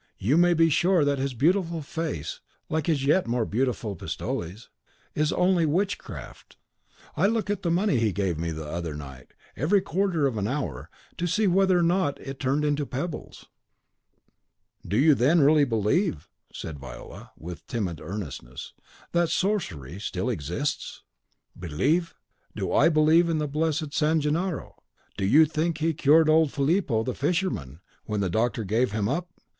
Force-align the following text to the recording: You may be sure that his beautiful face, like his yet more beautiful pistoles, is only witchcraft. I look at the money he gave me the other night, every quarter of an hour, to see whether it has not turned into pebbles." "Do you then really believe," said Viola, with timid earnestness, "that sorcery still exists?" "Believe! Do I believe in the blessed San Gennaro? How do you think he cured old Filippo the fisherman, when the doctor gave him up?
You 0.17 0.35
may 0.35 0.55
be 0.55 0.71
sure 0.71 1.05
that 1.05 1.19
his 1.19 1.35
beautiful 1.35 1.83
face, 1.83 2.39
like 2.69 2.87
his 2.87 3.05
yet 3.05 3.27
more 3.27 3.45
beautiful 3.45 3.95
pistoles, 3.95 4.67
is 5.13 5.31
only 5.31 5.63
witchcraft. 5.63 6.57
I 7.15 7.27
look 7.27 7.51
at 7.51 7.61
the 7.61 7.69
money 7.69 7.97
he 7.99 8.11
gave 8.11 8.35
me 8.39 8.49
the 8.49 8.65
other 8.65 8.95
night, 8.95 9.35
every 9.55 9.79
quarter 9.79 10.25
of 10.25 10.37
an 10.39 10.47
hour, 10.47 10.89
to 11.17 11.27
see 11.27 11.45
whether 11.45 11.77
it 11.81 11.81
has 11.83 11.87
not 11.87 12.19
turned 12.39 12.65
into 12.65 12.83
pebbles." 12.83 13.45
"Do 14.83 14.97
you 14.97 15.13
then 15.13 15.39
really 15.41 15.65
believe," 15.65 16.27
said 16.51 16.79
Viola, 16.79 17.29
with 17.37 17.67
timid 17.67 18.01
earnestness, 18.01 18.73
"that 19.11 19.29
sorcery 19.29 19.99
still 19.99 20.31
exists?" 20.31 21.03
"Believe! 21.55 22.15
Do 22.55 22.73
I 22.73 22.89
believe 22.89 23.29
in 23.29 23.37
the 23.37 23.47
blessed 23.47 23.93
San 23.93 24.19
Gennaro? 24.19 24.77
How 24.79 25.03
do 25.17 25.25
you 25.25 25.45
think 25.45 25.77
he 25.77 25.93
cured 25.93 26.27
old 26.27 26.51
Filippo 26.51 27.03
the 27.03 27.13
fisherman, 27.13 27.81
when 28.05 28.21
the 28.21 28.31
doctor 28.31 28.63
gave 28.63 28.93
him 28.93 29.07
up? 29.07 29.29